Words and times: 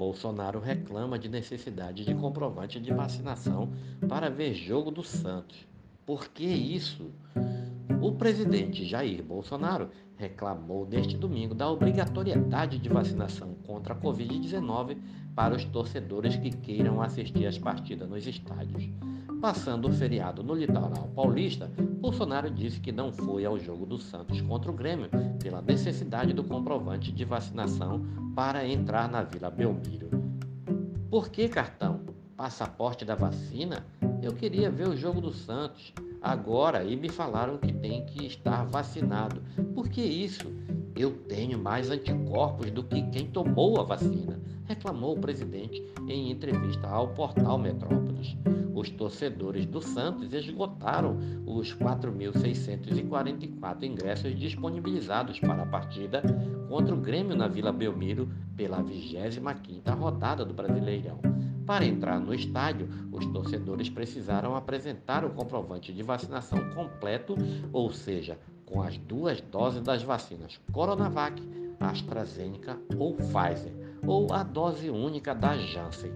Bolsonaro 0.00 0.58
reclama 0.58 1.18
de 1.18 1.28
necessidade 1.28 2.06
de 2.06 2.14
comprovante 2.14 2.80
de 2.80 2.90
vacinação 2.90 3.70
para 4.08 4.30
ver 4.30 4.54
jogo 4.54 4.90
do 4.90 5.04
Santos. 5.04 5.68
Por 6.06 6.28
que 6.28 6.46
isso? 6.46 7.10
O 7.98 8.12
presidente 8.12 8.84
Jair 8.84 9.22
Bolsonaro 9.22 9.88
reclamou 10.16 10.86
neste 10.86 11.16
domingo 11.16 11.54
da 11.54 11.70
obrigatoriedade 11.70 12.78
de 12.78 12.88
vacinação 12.88 13.54
contra 13.66 13.94
a 13.94 13.96
Covid-19 13.96 14.98
para 15.34 15.56
os 15.56 15.64
torcedores 15.64 16.36
que 16.36 16.50
queiram 16.50 17.00
assistir 17.00 17.46
às 17.46 17.58
partidas 17.58 18.08
nos 18.08 18.26
estádios. 18.26 18.88
Passando 19.40 19.88
o 19.88 19.92
feriado 19.92 20.42
no 20.42 20.54
litoral 20.54 21.10
paulista, 21.14 21.70
Bolsonaro 22.00 22.50
disse 22.50 22.80
que 22.80 22.92
não 22.92 23.10
foi 23.10 23.44
ao 23.44 23.58
jogo 23.58 23.86
do 23.86 23.98
Santos 23.98 24.40
contra 24.42 24.70
o 24.70 24.74
Grêmio 24.74 25.08
pela 25.42 25.62
necessidade 25.62 26.32
do 26.32 26.44
comprovante 26.44 27.10
de 27.10 27.24
vacinação 27.24 28.04
para 28.34 28.66
entrar 28.66 29.08
na 29.08 29.22
Vila 29.22 29.50
Belmiro. 29.50 30.10
Por 31.10 31.30
que 31.30 31.48
cartão? 31.48 32.00
Passaporte 32.36 33.04
da 33.04 33.14
vacina? 33.14 33.84
Eu 34.22 34.32
queria 34.32 34.70
ver 34.70 34.88
o 34.88 34.96
jogo 34.96 35.20
do 35.20 35.32
Santos 35.32 35.92
agora 36.20 36.84
e 36.84 36.96
me 36.96 37.08
falaram 37.08 37.56
que 37.58 37.72
tem 37.72 38.04
que 38.06 38.26
estar 38.26 38.64
vacinado. 38.64 39.40
Por 39.74 39.88
que 39.88 40.02
isso? 40.02 40.52
Eu 40.96 41.12
tenho 41.12 41.58
mais 41.58 41.90
anticorpos 41.90 42.70
do 42.70 42.84
que 42.84 43.02
quem 43.10 43.26
tomou 43.26 43.80
a 43.80 43.84
vacina, 43.84 44.40
reclamou 44.66 45.16
o 45.16 45.20
presidente 45.20 45.82
em 46.08 46.30
entrevista 46.30 46.88
ao 46.88 47.08
portal 47.08 47.58
Metrópolis. 47.58 48.36
Os 48.74 48.90
torcedores 48.90 49.66
do 49.66 49.80
Santos 49.80 50.32
esgotaram 50.32 51.16
os 51.46 51.74
4.644 51.74 53.82
ingressos 53.82 54.38
disponibilizados 54.38 55.40
para 55.40 55.62
a 55.62 55.66
partida 55.66 56.22
contra 56.68 56.94
o 56.94 57.00
Grêmio 57.00 57.36
na 57.36 57.48
Vila 57.48 57.72
Belmiro 57.72 58.28
pela 58.56 58.82
25ª 58.82 59.98
rodada 59.98 60.44
do 60.44 60.54
Brasileirão. 60.54 61.18
Para 61.70 61.86
entrar 61.86 62.18
no 62.18 62.34
estádio, 62.34 62.88
os 63.12 63.24
torcedores 63.26 63.88
precisaram 63.88 64.56
apresentar 64.56 65.24
o 65.24 65.30
comprovante 65.30 65.92
de 65.92 66.02
vacinação 66.02 66.58
completo, 66.70 67.36
ou 67.72 67.92
seja, 67.92 68.36
com 68.66 68.82
as 68.82 68.98
duas 68.98 69.40
doses 69.40 69.80
das 69.80 70.02
vacinas 70.02 70.60
Coronavac, 70.72 71.40
AstraZeneca 71.78 72.76
ou 72.98 73.14
Pfizer, 73.14 73.72
ou 74.04 74.32
a 74.32 74.42
dose 74.42 74.90
única 74.90 75.32
da 75.32 75.56
Janssen. 75.56 76.10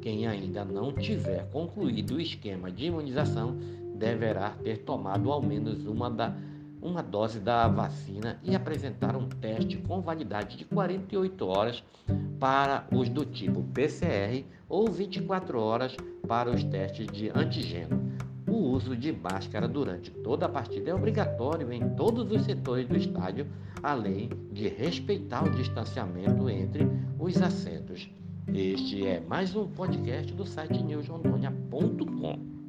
Quem 0.00 0.26
ainda 0.26 0.64
não 0.64 0.90
tiver 0.90 1.50
concluído 1.50 2.14
o 2.14 2.20
esquema 2.20 2.70
de 2.70 2.86
imunização 2.86 3.58
deverá 3.94 4.52
ter 4.64 4.84
tomado 4.84 5.30
ao 5.30 5.42
menos 5.42 5.84
uma, 5.84 6.08
da, 6.10 6.34
uma 6.84 7.02
dose 7.02 7.40
da 7.40 7.66
vacina 7.66 8.38
e 8.44 8.54
apresentar 8.54 9.16
um 9.16 9.26
teste 9.26 9.78
com 9.78 10.02
validade 10.02 10.58
de 10.58 10.66
48 10.66 11.46
horas 11.46 11.82
para 12.38 12.86
os 12.92 13.08
do 13.08 13.24
tipo 13.24 13.62
PCR 13.62 14.44
ou 14.68 14.90
24 14.90 15.58
horas 15.58 15.96
para 16.28 16.50
os 16.50 16.62
testes 16.62 17.06
de 17.06 17.30
antígeno. 17.30 18.12
O 18.46 18.56
uso 18.56 18.94
de 18.94 19.10
máscara 19.10 19.66
durante 19.66 20.10
toda 20.10 20.44
a 20.44 20.48
partida 20.48 20.90
é 20.90 20.94
obrigatório 20.94 21.72
em 21.72 21.88
todos 21.96 22.30
os 22.30 22.44
setores 22.44 22.86
do 22.86 22.96
estádio, 22.96 23.46
além 23.82 24.28
de 24.52 24.68
respeitar 24.68 25.42
o 25.42 25.50
distanciamento 25.50 26.50
entre 26.50 26.86
os 27.18 27.40
assentos. 27.40 28.08
Este 28.52 29.06
é 29.06 29.20
mais 29.20 29.56
um 29.56 29.66
podcast 29.66 30.32
do 30.34 30.44
site 30.44 30.82
newsrondônia.com. 30.82 32.63